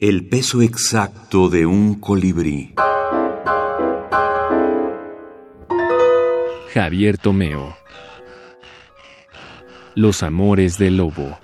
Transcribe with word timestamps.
El 0.00 0.24
peso 0.24 0.62
exacto 0.62 1.50
de 1.50 1.66
un 1.66 1.96
colibrí. 1.96 2.72
Javier 6.72 7.18
Tomeo. 7.18 7.76
Los 9.94 10.22
amores 10.22 10.78
del 10.78 10.96
lobo. 10.96 11.38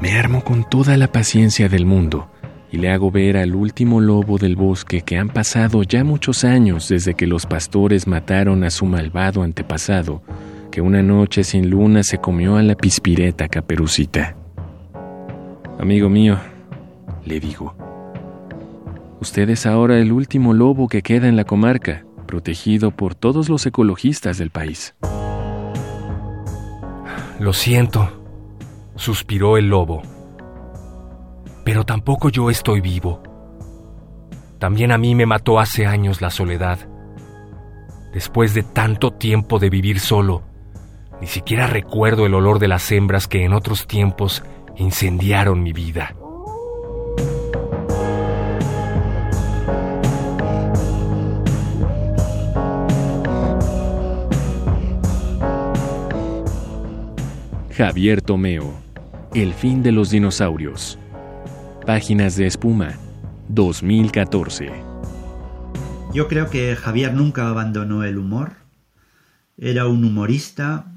Me 0.00 0.16
armo 0.16 0.44
con 0.44 0.62
toda 0.62 0.96
la 0.96 1.10
paciencia 1.10 1.68
del 1.68 1.86
mundo 1.86 2.30
y 2.70 2.76
le 2.76 2.92
hago 2.92 3.10
ver 3.10 3.36
al 3.36 3.56
último 3.56 4.00
lobo 4.00 4.38
del 4.38 4.54
bosque 4.54 5.00
que 5.00 5.18
han 5.18 5.30
pasado 5.30 5.82
ya 5.82 6.04
muchos 6.04 6.44
años 6.44 6.88
desde 6.88 7.14
que 7.14 7.26
los 7.26 7.46
pastores 7.46 8.06
mataron 8.06 8.62
a 8.62 8.70
su 8.70 8.86
malvado 8.86 9.42
antepasado, 9.42 10.22
que 10.70 10.80
una 10.80 11.02
noche 11.02 11.42
sin 11.42 11.68
luna 11.68 12.04
se 12.04 12.18
comió 12.18 12.58
a 12.58 12.62
la 12.62 12.76
pispireta 12.76 13.48
caperucita. 13.48 14.36
Amigo 15.80 16.08
mío, 16.08 16.38
le 17.24 17.40
digo, 17.40 17.74
usted 19.20 19.50
es 19.50 19.66
ahora 19.66 19.98
el 19.98 20.12
último 20.12 20.52
lobo 20.54 20.88
que 20.88 21.02
queda 21.02 21.28
en 21.28 21.36
la 21.36 21.44
comarca, 21.44 22.04
protegido 22.26 22.90
por 22.90 23.14
todos 23.14 23.48
los 23.48 23.66
ecologistas 23.66 24.38
del 24.38 24.50
país. 24.50 24.94
Lo 27.38 27.52
siento, 27.52 28.22
suspiró 28.96 29.56
el 29.56 29.68
lobo 29.68 30.02
pero 31.64 31.84
tampoco 31.84 32.30
yo 32.30 32.50
estoy 32.50 32.80
vivo. 32.80 33.22
También 34.58 34.92
a 34.92 34.98
mí 34.98 35.14
me 35.14 35.26
mató 35.26 35.58
hace 35.60 35.86
años 35.86 36.20
la 36.20 36.30
soledad. 36.30 36.78
Después 38.12 38.54
de 38.54 38.62
tanto 38.62 39.12
tiempo 39.12 39.58
de 39.58 39.70
vivir 39.70 40.00
solo, 40.00 40.42
ni 41.20 41.26
siquiera 41.26 41.66
recuerdo 41.66 42.26
el 42.26 42.34
olor 42.34 42.58
de 42.58 42.68
las 42.68 42.90
hembras 42.90 43.28
que 43.28 43.44
en 43.44 43.52
otros 43.52 43.86
tiempos 43.86 44.42
incendiaron 44.76 45.62
mi 45.62 45.72
vida. 45.72 46.16
Javier 57.72 58.20
Tomeo, 58.20 58.74
El 59.32 59.54
fin 59.54 59.80
de 59.84 59.92
los 59.92 60.10
dinosaurios. 60.10 60.98
Páginas 61.86 62.36
de 62.36 62.46
espuma, 62.46 62.98
2014. 63.48 64.72
Yo 66.12 66.26
creo 66.26 66.50
que 66.50 66.74
Javier 66.74 67.14
nunca 67.14 67.48
abandonó 67.48 68.02
el 68.02 68.18
humor. 68.18 68.54
Era 69.56 69.86
un 69.86 70.04
humorista. 70.04 70.92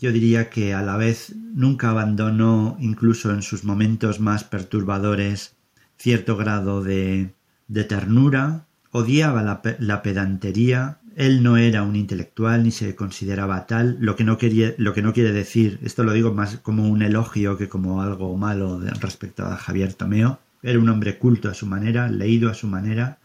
Yo 0.00 0.10
diría 0.10 0.50
que 0.50 0.74
a 0.74 0.82
la 0.82 0.96
vez 0.96 1.36
nunca 1.36 1.90
abandonó, 1.90 2.76
incluso 2.80 3.32
en 3.32 3.42
sus 3.42 3.62
momentos 3.62 4.18
más 4.18 4.42
perturbadores, 4.42 5.54
cierto 5.96 6.36
grado 6.36 6.82
de, 6.82 7.30
de 7.68 7.84
ternura. 7.84 8.66
Odiaba 8.90 9.44
la, 9.44 9.62
la 9.78 10.02
pedantería, 10.02 10.98
él 11.16 11.42
no 11.42 11.56
era 11.56 11.82
un 11.82 11.96
intelectual 11.96 12.64
ni 12.64 12.70
se 12.70 12.94
consideraba 12.94 13.66
tal, 13.66 13.96
lo 14.00 14.16
que 14.16 14.24
no, 14.24 14.38
lo 14.78 14.94
que 14.94 15.02
no 15.02 15.12
quiere 15.12 15.32
decir, 15.32 15.78
esto 15.82 16.02
lo 16.02 16.12
digo 16.12 16.32
más 16.32 16.56
como 16.58 16.88
un 16.88 17.02
elogio 17.02 17.56
que 17.56 17.68
como 17.68 18.02
algo 18.02 18.36
malo 18.36 18.80
respecto 19.00 19.44
a 19.44 19.56
Javier 19.56 19.94
Tomeo, 19.94 20.40
era 20.62 20.78
un 20.78 20.88
hombre 20.88 21.18
culto 21.18 21.48
a 21.48 21.54
su 21.54 21.66
manera, 21.66 22.08
leído 22.08 22.50
a 22.50 22.54
su 22.54 22.66
manera, 22.66 23.18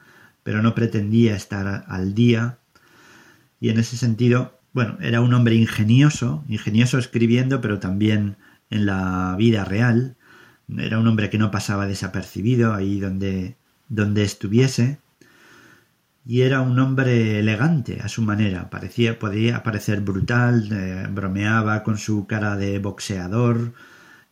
pero 0.43 0.61
no 0.61 0.75
pretendía 0.75 1.35
estar 1.35 1.85
al 1.87 2.13
día. 2.13 2.57
Y 3.59 3.69
en 3.69 3.79
ese 3.79 3.97
sentido, 3.97 4.59
bueno, 4.73 4.97
era 5.01 5.21
un 5.21 5.33
hombre 5.33 5.55
ingenioso, 5.55 6.43
ingenioso 6.47 6.97
escribiendo, 6.97 7.61
pero 7.61 7.79
también 7.79 8.35
en 8.69 8.85
la 8.85 9.35
vida 9.37 9.65
real, 9.65 10.15
era 10.77 10.99
un 10.99 11.07
hombre 11.07 11.29
que 11.29 11.37
no 11.37 11.49
pasaba 11.49 11.87
desapercibido 11.87 12.73
ahí 12.73 12.99
donde, 12.99 13.55
donde 13.87 14.23
estuviese, 14.23 14.99
y 16.29 16.43
era 16.43 16.61
un 16.61 16.77
hombre 16.77 17.39
elegante 17.39 18.01
a 18.03 18.07
su 18.07 18.21
manera. 18.21 18.69
Parecía, 18.69 19.17
podía 19.17 19.63
parecer 19.63 20.01
brutal, 20.01 20.69
eh, 20.71 21.07
bromeaba 21.09 21.81
con 21.81 21.97
su 21.97 22.27
cara 22.27 22.55
de 22.55 22.77
boxeador, 22.77 23.73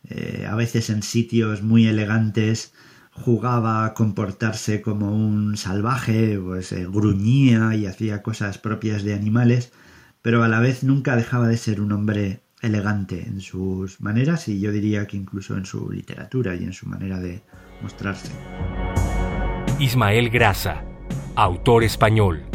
eh, 0.08 0.46
a 0.48 0.54
veces 0.54 0.90
en 0.90 1.02
sitios 1.02 1.64
muy 1.64 1.88
elegantes 1.88 2.72
jugaba 3.10 3.84
a 3.84 3.94
comportarse 3.94 4.80
como 4.80 5.10
un 5.10 5.56
salvaje, 5.56 6.38
pues 6.38 6.70
eh, 6.70 6.86
gruñía 6.88 7.74
y 7.74 7.86
hacía 7.86 8.22
cosas 8.22 8.58
propias 8.58 9.02
de 9.02 9.14
animales, 9.14 9.72
pero 10.22 10.44
a 10.44 10.48
la 10.48 10.60
vez 10.60 10.84
nunca 10.84 11.16
dejaba 11.16 11.48
de 11.48 11.56
ser 11.56 11.80
un 11.80 11.90
hombre 11.90 12.44
elegante 12.62 13.24
en 13.26 13.40
sus 13.40 14.00
maneras 14.00 14.46
y 14.46 14.60
yo 14.60 14.70
diría 14.70 15.08
que 15.08 15.16
incluso 15.16 15.56
en 15.56 15.66
su 15.66 15.90
literatura 15.90 16.54
y 16.54 16.62
en 16.62 16.74
su 16.74 16.88
manera 16.88 17.18
de 17.18 17.42
mostrarse. 17.82 18.30
Ismael 19.80 20.30
Grasa 20.30 20.87
autor 21.38 21.84
español. 21.84 22.47